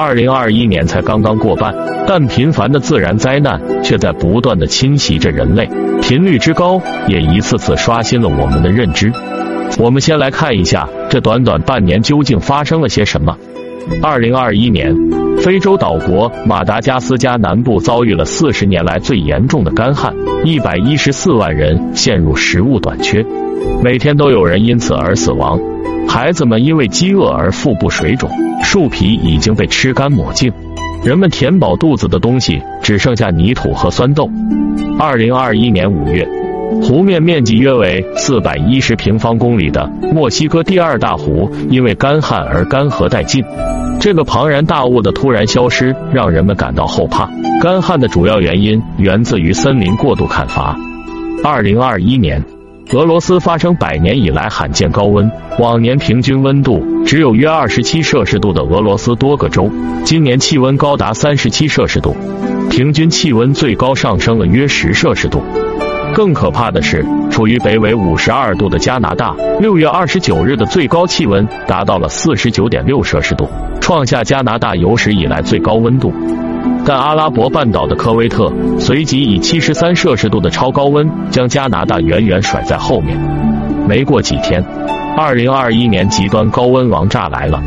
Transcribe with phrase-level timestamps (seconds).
[0.00, 1.74] 二零二一年才刚刚过半，
[2.06, 5.68] 但频繁的自然灾难却在不断的侵袭着人类，
[6.00, 9.12] 频率之高也一次次刷新了我们的认知。
[9.76, 13.36] 我们先来看一下这短短半年究竟发生了些什么。
[14.00, 14.94] 二零二一年，
[15.38, 23.26] 非洲岛国马达加斯加南部遭遇了四十年来最严重的干旱，一百一十四万人陷入食物短缺，
[23.82, 25.58] 每天都有人因此而死亡。
[26.06, 28.30] 孩子们因为饥饿而腹部水肿，
[28.62, 30.52] 树皮已经被吃干抹净，
[31.04, 34.28] 人们填饱肚子的东西只剩下泥土和酸豆。
[34.98, 36.28] 二零二一年五月，
[36.82, 43.42] 湖面面积约为四百一十平方公里的墨西哥第二大湖因为干旱而干涸殆尽。
[44.00, 47.28] 这个庞然大物的突然消失让人们感到后怕。
[47.60, 50.76] 干旱的主要原因源自于森林过度砍伐。
[51.42, 52.57] 二零二一年。
[52.94, 59.70] 俄罗斯发生百年以来罕见高温，往年平均温度只有约二十七摄氏度的俄罗斯多个州，
[60.04, 62.16] 今年气温高达三十七摄氏度，
[62.70, 65.42] 平均气温最高上升了约十摄氏度。
[66.14, 73.46] 更可怕的是，处于北纬五十二度的加拿大，六月二十九日的最高气温达到了四十九点六摄氏度，
[73.82, 76.10] 创下加拿大有史以来最高温度。
[76.84, 83.18] 但阿拉伯半岛的科威特随即以七十三摄氏度的超高温将加拿大远远甩在后面。
[83.86, 84.64] 没过几天，
[85.16, 87.62] 二零二一年极端高温王炸来了。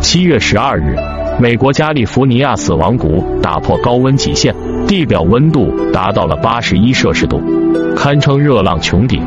[0.00, 0.96] 七月十二日，
[1.40, 4.54] 美国加利福尼亚死亡谷打破高温极限，
[4.86, 7.40] 地表温度达到了八十一摄氏度，
[7.96, 9.20] 堪称热浪穹顶。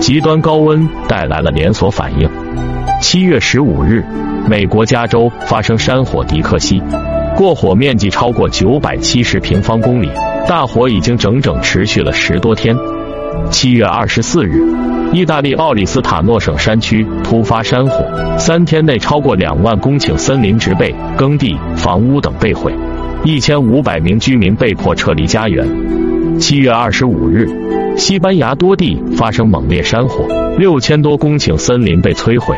[0.00, 2.28] 极端高温带来了连锁反应。
[3.02, 4.04] 七月十五日，
[4.48, 6.82] 美国加州发生山火迪克西。
[7.40, 10.10] 过火面积超过九百七十平方公里，
[10.46, 12.76] 大火已经整整持续了十多天。
[13.50, 14.62] 七月二十四日，
[15.14, 18.04] 意大利奥里斯塔诺省山区突发山火，
[18.36, 22.74] 三天内超过两万公顷森林植被、耕地、房屋等被毁，
[23.24, 25.66] 一千五百名居民被迫撤离家园。
[26.38, 27.48] 七月二十五日，
[27.96, 30.26] 西班牙多地发生猛烈山火，
[30.58, 32.54] 六千多公顷森林被摧毁，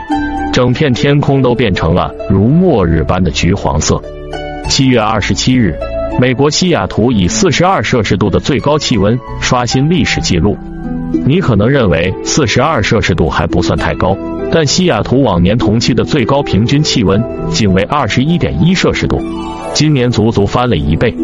[0.53, 4.03] 整片天空都变成了如末日般的橘黄色。
[4.75, 5.79] 七月二十七日，
[6.19, 10.57] 美国西雅图以四十二摄氏度的最高气温刷新历史记录。
[11.27, 14.17] 你可能认为四十二摄氏度还不算太高，
[14.51, 19.21] 但西雅图往年同期的最高平均气温仅为二十一点一摄氏度，
[19.75, 21.15] 今年足足翻了一倍。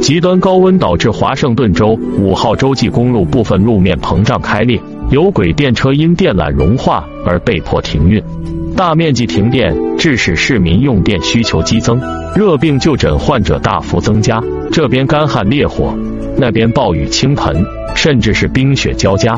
[0.00, 1.88] 极端高温导致华盛顿州
[2.18, 4.80] 五号洲际公路部分路面膨胀开裂，
[5.10, 8.22] 有轨电车因电缆融化而被迫停运。
[8.76, 11.98] 大面积停电致使市民用电需求激增，
[12.36, 14.42] 热病就诊患者大幅增加。
[14.70, 15.94] 这边干旱烈火，
[16.36, 17.64] 那边暴雨倾盆，
[17.96, 19.34] 甚至是冰雪交加。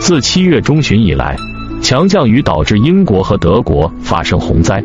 [0.00, 1.36] 自七月中旬以来，
[1.82, 4.82] 强降雨导致英国和德国发生洪灾，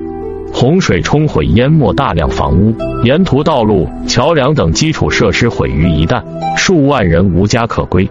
[0.53, 6.21] 洪水冲毁淹没大量房屋，沿途道路、桥梁等基础设施毁于一旦，
[6.57, 8.07] 数万人无家可归。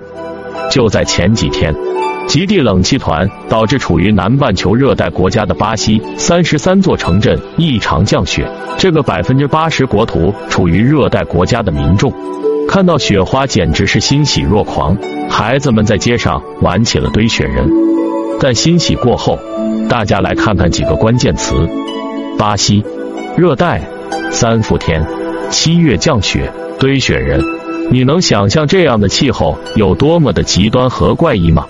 [0.71, 1.75] 就在前几天。
[2.27, 8.49] 极地冷气团导致处于南半球热带国家的巴西三十三座城镇异常降雪。
[8.79, 12.13] 这个百分之八十国土处于热带国家的民众，
[12.69, 14.97] 看到雪花简直是欣喜若狂，
[15.29, 17.69] 孩子们在街上玩起了堆雪人。
[18.39, 19.37] 但欣喜过后，
[19.89, 21.53] 大家来看看几个关键词：
[22.39, 22.85] 巴西
[23.37, 23.83] 热带
[24.31, 25.05] 三伏天，
[25.51, 26.49] 七月降雪
[26.79, 27.60] 堆雪人。
[27.93, 31.67] 你能想象这样的气候有多么的极端和怪异吗？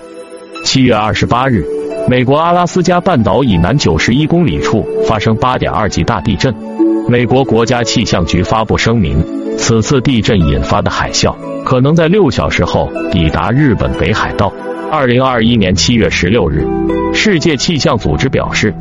[0.63, 1.65] 七月二十八日，
[2.07, 6.53] 美国阿拉斯加半岛以南九十一公里处发生八点二级大地震。
[7.09, 9.17] 美国国家气象局发布声明，
[9.57, 14.53] 此次地震引发的海啸可能在六小时后抵达日本北海道。
[14.91, 16.67] 二零二一年七月十六日，
[17.15, 18.71] 世界气象组织表示，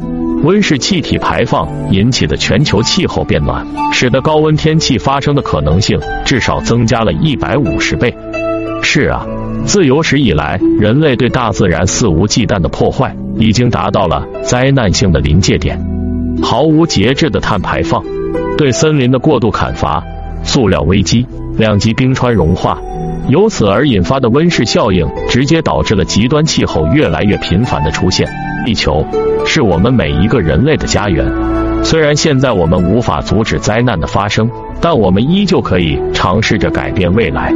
[0.42, 8.14] 温室气体排放引起的全球气候变暖，使得高温天气发生的可能性至少增加了一百五十倍。
[8.82, 9.26] 是啊。
[9.66, 15.78] 自有史以来，人类对大自然肆无忌惮的破坏，已经达到了灾难性的临界点。
[16.42, 18.02] 毫无节制的碳排放，
[18.56, 20.02] 对森林的过度砍伐，
[20.42, 21.26] 塑料危机，
[21.60, 22.80] 两极冰川融化，
[23.28, 28.26] 由此而引发的温室效应，直接导致了极端气候越来越频繁的出现。
[28.64, 29.06] 地球
[29.44, 31.30] 是我们每一个人类的家园，
[31.84, 34.50] 虽然现在我们无法阻止灾难的发生。
[34.82, 37.52] 但我们依旧可以尝试着改变未来，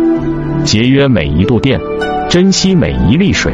[0.63, 1.81] 节约每一度电，
[2.29, 3.51] 珍惜每一粒水，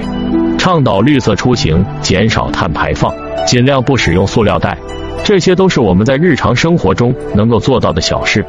[0.58, 3.14] 倡导绿色出行，减少碳排放，
[3.46, 4.76] 尽量不使用塑料袋。
[5.24, 8.44] 这些都是我们在日常生活中能够做到的小事。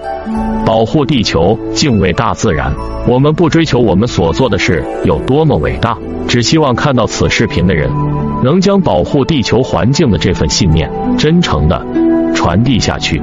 [0.66, 2.74] 保护地球，敬畏大自然。
[3.08, 5.98] 我们不追求我们所做的事有多么伟大，
[6.28, 7.90] 只希望看到此视频的人
[8.44, 11.86] 能将保护地球环境的这份信念真诚的
[12.34, 13.22] 传递下去。